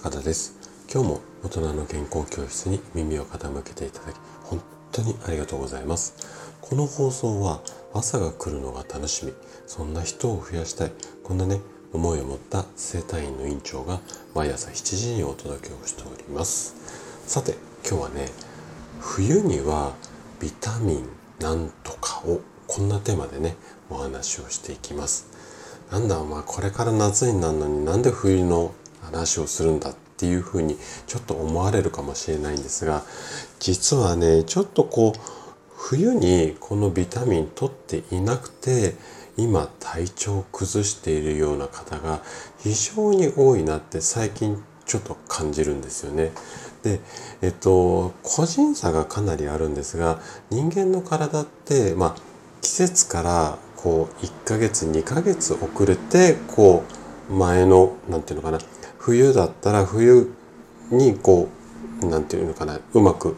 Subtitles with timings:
[0.00, 0.54] 高田です。
[0.88, 4.62] 今日も大人の健康教室に耳を傾けていただき本
[4.92, 6.14] 当にありがとうございます。
[6.60, 7.60] この放送は
[7.92, 9.32] 朝が来るのが楽しみ
[9.66, 10.92] そんな人を増やしたい
[11.24, 11.60] こんなね
[11.92, 13.98] 思いを持った生体院の院長が
[14.36, 16.76] 毎朝7時にお届けをしております。
[17.26, 18.28] さて今日はね
[19.00, 19.96] 冬には
[20.40, 21.08] ビタミン
[21.40, 23.56] なんとかをこんなテーマでね
[23.90, 25.26] お話をしていきます。
[25.90, 33.02] なんだお前これから夏になるのになんで冬の話をするんだっていうふうにちょっと思われるかもしれないんですが
[33.60, 35.20] 実はねちょっとこう
[35.76, 38.94] 冬にこのビタミン取っていなくて
[39.36, 42.20] 今体調を崩しているような方が
[42.58, 46.32] 非常に多いなって最近ちょっと感じるんですよね。
[46.82, 47.00] で、
[47.42, 50.20] えっと、個人差がかなりあるんですが
[50.50, 52.16] 人間の体って、まあ、
[52.60, 56.84] 季節からこう1ヶ月2ヶ月遅れてこ
[57.30, 58.77] う前の何て言うのかな
[59.08, 60.34] 冬だったら冬
[60.90, 61.48] にこ
[62.02, 63.36] う何て言うのかなうまく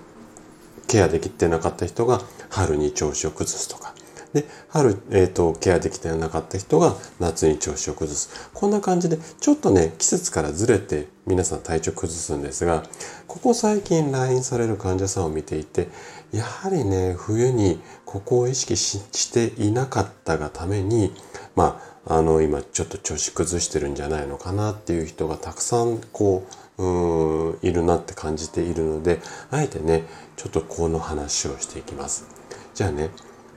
[0.89, 3.95] ケアできてなかった人が春に調子を崩すとか。
[4.33, 8.51] で春、えーと、ケアできてなかった人が夏に調子を崩す。
[8.53, 12.83] こんな感じでちょっとね季節からずれて皆さん体調崩すんですが
[13.29, 15.89] ここ最近来院される患者さんを見ていて
[16.33, 21.13] やはりね冬にここを意識していなかったがために
[21.55, 26.45] まああの今ちょっと調子崩してるんじゃないのかなっていう人がたくさんこ
[26.77, 29.21] ううんいるなって感じているので
[29.53, 30.03] あえてね
[30.37, 32.27] ちょっとこの話をしていきます。
[32.75, 33.11] じゃあね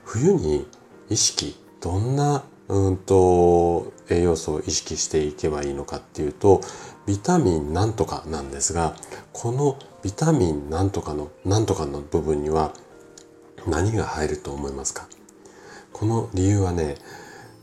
[0.04, 0.68] 冬に
[1.10, 6.60] 意識どんなうんと栄養素を意識していけばいいのかっていうと
[7.06, 8.94] ビタミンなんとかなんですが
[9.32, 12.72] このビタミンなんとかのなんとかの部分には
[13.66, 15.08] 何が入ると思いますか？
[15.92, 16.94] この理由はね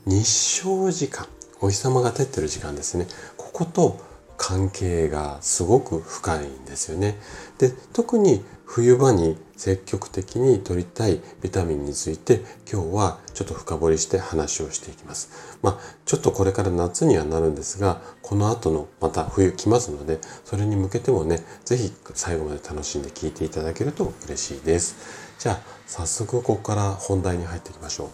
[0.05, 1.27] 日照時間
[1.59, 3.07] お日様が照ってる時間ですね
[3.38, 3.99] ここと
[4.38, 7.19] 関係がすごく深いんですよね。
[7.59, 12.41] で特に冬場に積極的に摂りたいビタミンについて
[12.72, 15.59] 今日はちょっと深掘りして話をしていきます。
[15.62, 24.95] まあちょっとこれから夏にはなるんですがこの後のまた冬来ますのでそれに向けてもね是非最後まで楽しんで聞いていただけると嬉しいです。
[25.38, 28.09] じゃあ早速ここから本題に入っていきましょう。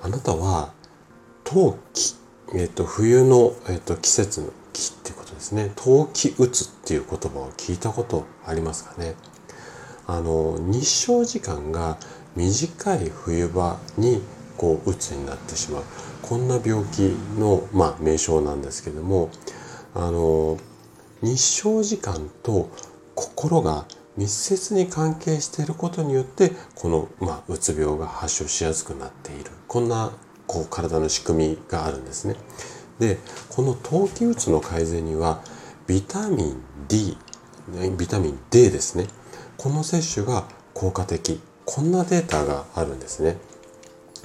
[0.00, 0.72] あなたは
[1.50, 2.14] 冬季、
[2.54, 5.72] えっと、冬の、えっと、季節の気っていうことですね。
[5.76, 9.14] 冬季うつっていう言葉を聞いたことありますかね。
[10.06, 11.96] あの日照時間が
[12.36, 14.20] 短い冬場に
[14.58, 15.82] こううつになってしまう。
[16.20, 19.30] こんな病気の、まあ、名称なんですけども
[19.94, 20.58] あの
[21.22, 22.68] 日照時間と
[23.14, 23.86] 心が
[24.18, 29.50] 密接に関係していることによってこの、まあ、うつ病が発症しやすくなっている。
[29.66, 30.12] こんな
[30.48, 32.34] こう体の仕組みがあるんですね。
[32.98, 35.44] でこの冬季うつの改善には
[35.86, 37.16] ビタミン D
[37.96, 39.06] ビタミン D ですね。
[39.56, 41.40] この摂取が効果的。
[41.64, 43.36] こんなデータがあるんですね。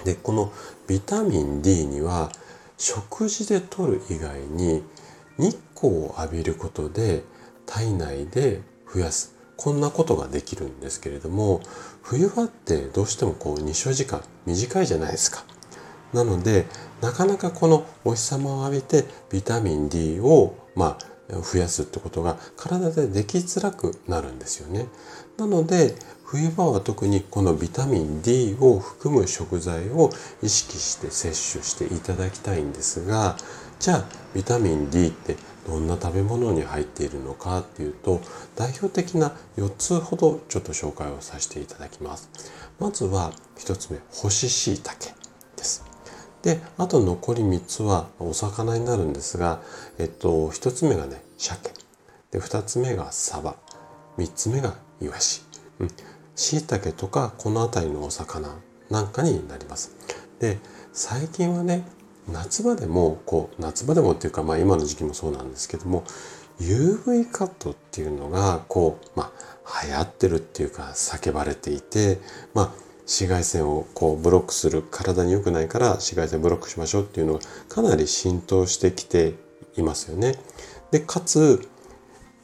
[0.05, 0.51] でこの
[0.87, 2.31] ビタミン D には
[2.77, 4.81] 食事で摂る以外に
[5.37, 7.23] 日光を浴びることで
[7.65, 9.35] 体内で増やす。
[9.55, 11.61] こんなことができるんですけれども
[12.01, 15.43] 冬場ってどうしてもこう日照時間短いじゃないですか。
[16.13, 16.65] なので
[17.01, 24.87] なかなかこのお日様を浴びてビタミン D をまあ増やすってことが体でできづらくなるんですよね。
[25.37, 30.09] なので冬場は特にこのビタミン D を含む食材を
[30.41, 33.37] 意識して摂取していただきたいんですが
[33.79, 35.35] じゃあビタミン D って
[35.67, 38.21] どんな食べ物に入っているのかっていうと
[38.55, 42.29] 代表的な4つほどちょっと紹介をさせていただきます。
[42.79, 45.22] まずは1つ目干し椎茸
[46.43, 46.59] で。
[46.77, 49.61] あと残り3つはお魚になるんですが、
[49.97, 51.71] えっと、1つ目がね鮭。
[52.31, 53.55] で2つ目がサバ。
[54.17, 55.41] 3つ目がイワシ。
[56.35, 58.55] しいたけとかこの辺りのお魚
[58.89, 59.95] なんかになります。
[60.39, 60.59] で
[60.91, 61.83] 最近はね
[62.31, 66.03] 夏場でもこう夏場でもっていうか、まあ、今の時期もそうなんですけども
[66.59, 69.31] UV カットっていうのがこう、ま
[69.65, 72.19] あ、流行ってるっていうか叫ばれていて
[72.53, 77.39] まあ紫外線をこうブロックする体に良くないから紫外線ブロックしましょうっていうのが
[77.69, 79.35] かなり浸透してきて
[79.75, 80.35] いますよね。
[80.91, 81.67] でかつ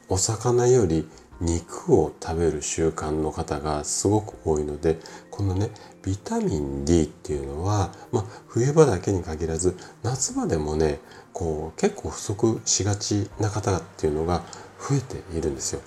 [0.08, 1.08] お魚より
[1.40, 4.98] 肉を食べる習慣の方がすごく多いので
[5.30, 5.70] このね
[6.02, 11.00] ビタミン D っていうのは、まあ、冬場だけに限らず夏場でもね
[11.32, 14.42] こう結構不足しがちな方っていうのが
[14.78, 15.80] 増えているんですよ。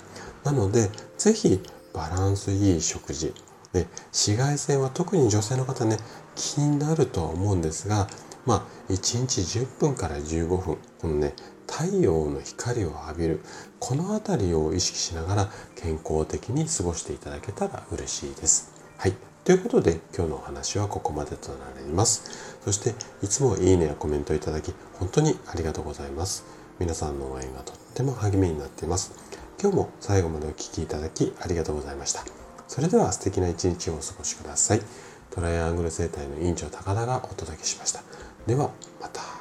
[0.43, 1.61] なので是非
[1.93, 3.33] バランスいい食事
[3.73, 5.97] で紫外線は特に女性の方ね
[6.35, 8.07] 気になるとは思うんですが
[8.45, 11.33] まあ1日10分から15分このね
[11.67, 13.41] 太陽の光を浴びる
[13.79, 18.71] この辺りを意識しながら健康的に過ごしていただけたら嬉しいです。
[18.97, 22.57] はいということで今日のお話はここまでとなります。
[22.63, 22.93] そして
[23.23, 26.45] いつもいいねやコメントいただき本当にありがとうございます。
[26.79, 29.11] 皆さんの応援がとっても励みになっています。
[29.61, 32.43] 今日も最後までお聴きいただきありがとうございました。
[32.73, 34.81] それでは素敵な一日をお過ごしください。
[35.29, 38.01] トライアングル生態の院長高田がお届けしました。
[38.47, 39.32] ではまた。